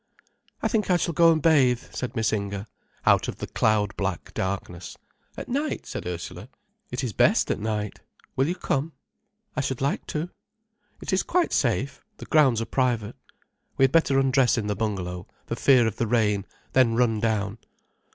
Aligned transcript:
"I 0.63 0.67
think 0.67 0.89
I 0.89 0.97
shall 0.97 1.13
go 1.13 1.31
and 1.31 1.39
bathe," 1.43 1.83
said 1.93 2.15
Miss 2.15 2.33
Inger, 2.33 2.65
out 3.05 3.27
of 3.27 3.35
the 3.35 3.45
cloud 3.45 3.95
black 3.97 4.33
darkness. 4.33 4.97
"At 5.37 5.47
night?" 5.47 5.85
said 5.85 6.07
Ursula. 6.07 6.49
"It 6.89 7.03
is 7.03 7.13
best 7.13 7.51
at 7.51 7.59
night. 7.59 7.99
Will 8.35 8.47
you 8.47 8.55
come?" 8.55 8.93
"I 9.55 9.61
should 9.61 9.79
like 9.79 10.07
to." 10.07 10.31
"It 11.03 11.13
is 11.13 11.21
quite 11.21 11.53
safe—the 11.53 12.25
grounds 12.25 12.61
are 12.63 12.65
private. 12.65 13.15
We 13.77 13.83
had 13.83 13.91
better 13.91 14.17
undress 14.19 14.57
in 14.57 14.65
the 14.65 14.75
bungalow, 14.75 15.27
for 15.45 15.53
fear 15.55 15.85
of 15.85 15.97
the 15.97 16.07
rain, 16.07 16.45
then 16.73 16.95
run 16.95 17.19
down." 17.19 17.59